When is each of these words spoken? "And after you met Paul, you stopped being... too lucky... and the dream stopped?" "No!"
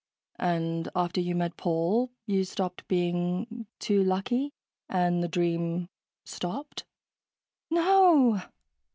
"And 0.39 0.89
after 0.95 1.21
you 1.21 1.35
met 1.35 1.57
Paul, 1.57 2.09
you 2.25 2.43
stopped 2.43 2.87
being... 2.87 3.67
too 3.77 4.03
lucky... 4.03 4.51
and 4.89 5.21
the 5.21 5.27
dream 5.27 5.89
stopped?" 6.25 6.85
"No!" 7.69 8.41